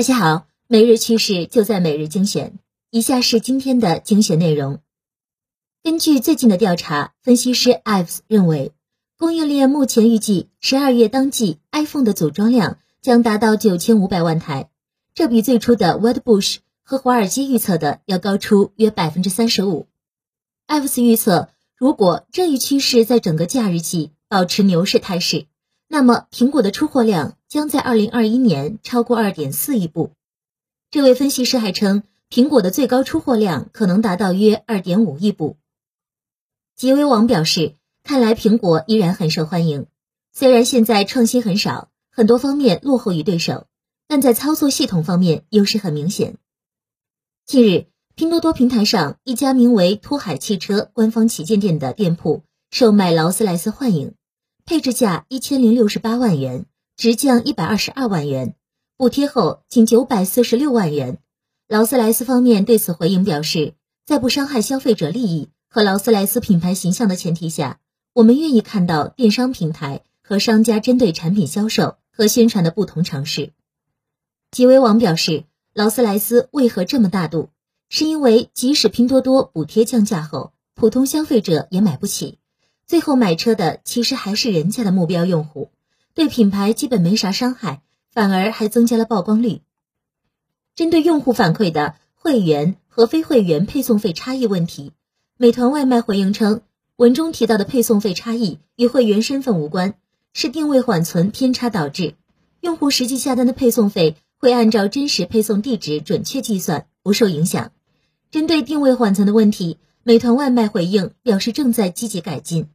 [0.00, 2.58] 大家好，每日趋势就在每日精选。
[2.88, 4.80] 以下是今天的精选内容。
[5.82, 8.72] 根据最近的调查，分析师 Ives 认为，
[9.18, 14.70] 供应链目前预计十二月当季 iPhone 的组装量将达到九千五百万台，
[15.12, 19.86] 这比最初的 Wedbush 和华尔街预测的要高出约百分之三十五。
[20.66, 25.44] Ives 预测，如果这一趋势在整个假日季保持牛市态势，
[25.92, 27.36] 那么苹果的出货量。
[27.50, 30.12] 将在二零二一年超过二点四亿部。
[30.92, 35.56] 这位分析师还称，苹果的最高出货量可能达到约二点五亿部。
[36.76, 39.86] 极微网表示，看来苹果依然很受欢迎，
[40.32, 43.66] 虽然现在创新很少，很多方面落后于对手，
[44.06, 46.36] 但在操作系统方面优势很明显。
[47.46, 54.14] 近日，拼多多平台上一家名为“托海汽车”官方旗舰店的店铺售卖劳斯莱斯幻影，
[54.70, 56.64] 配置价一千零六十八万元。
[56.96, 58.54] 直降一百二十二万元，
[58.96, 61.18] 补贴后仅九百四十六万元。
[61.66, 63.74] 劳斯莱斯方面对此回应表示，
[64.06, 67.80] 在不伤害消费者利益和劳斯莱斯品牌形象的前提下，
[68.12, 73.52] 我们愿意看到电商平台和商家针对产品销售和宣传的不同尝试。
[74.52, 77.48] 极微网表示，劳斯莱斯为何这么大度？
[77.88, 82.38] 是因为即使拼多多补贴降价后，普通消费者也买不起，
[82.90, 85.70] 最后买车的其实还是人家的目标用户。
[86.12, 89.60] 对品牌基本没啥伤害，反而还增加了曝光率。
[90.74, 94.90] 针对用户反馈的会员和非会员配送费差异问题，
[95.36, 96.62] 美团外卖回应称，
[96.96, 99.94] 文中提到的配送费差异与会员身份无关，
[100.32, 102.14] 是定位缓存偏差导致。
[102.60, 107.70] 用户实际下单的配送费会按照真实配送地址准确计算，不受影响。
[108.32, 112.66] 针对定位缓存的问题，美团外卖回应表示正在积极改进。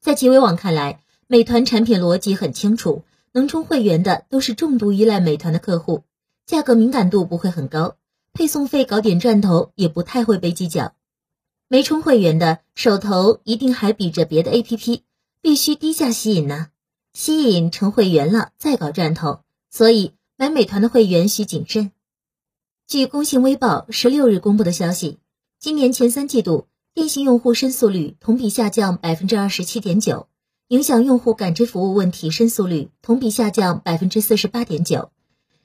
[0.00, 1.00] 在极微网看来。
[1.30, 6.04] 美团产品逻辑很清楚，能充会员的都是重度依赖美团的客户，
[6.46, 7.96] 价格敏感度不会很高，
[8.32, 10.94] 配送费搞点赚头也不太会被计较。
[11.68, 15.02] 没充会员的手头一定还比着别的 APP，
[15.42, 16.68] 必须低价吸引呢，
[17.12, 21.92] 吸引成会员了再搞赚头，所以买美团的会员需谨慎。
[22.86, 25.18] 据工信微报十六日公布的消息，
[25.58, 30.26] 今年前三季度电信用户申诉率同比下降百分之二十七点九。
[30.66, 35.12] 影响用户感知服务问题申诉率同比下降百分之四十八点九，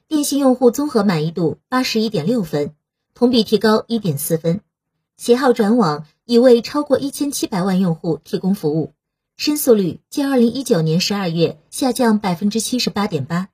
[0.08, 2.76] 电信用户综合满意度八十一点六分，
[3.16, 4.62] 同比提高一点四分。
[5.18, 8.94] 携号转网已为超过一千七百万用户提供服务，
[9.36, 13.50] 申诉率较二零一九年十二月下降百分之七十八点八。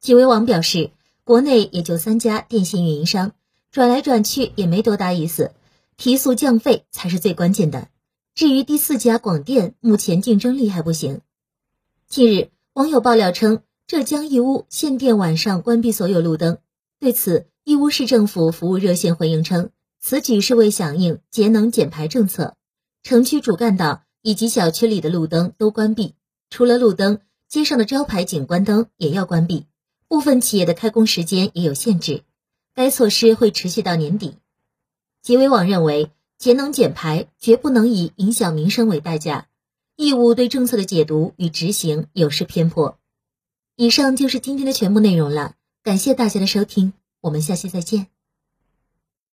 [0.00, 0.92] 几位网表示，
[1.24, 3.32] 国内也就三家电信运营商，
[3.72, 5.50] 转来转去也没多大意思，
[5.96, 7.88] 提速降费才是最关键的。
[8.34, 11.20] 至于第四家广电，目前竞争力还不行。
[12.08, 16.58] 近日，网友爆料称，浙江义乌限电晚上关闭所有路灯。
[17.00, 19.70] 对此，义乌市政府服务热线回应称，
[20.00, 22.56] 此举是为响应节能减排政策，
[23.02, 26.14] 城区主干道以及小区里的路灯都关闭。
[26.50, 29.66] 除了路灯，街上的招牌景观灯也要关闭。
[30.08, 32.22] 部分企业的开工时间也有限制，
[32.74, 34.36] 该措施会持续到年底。
[35.26, 36.12] 结尾网认为。
[36.38, 39.46] 节能减排绝不能以影响民生为代价，
[39.96, 42.98] 义务对政策的解读与执行有失偏颇。
[43.74, 46.92] 以上就是今天的全部内容了，感谢大家的收听，
[47.22, 48.15] 我们下期再见。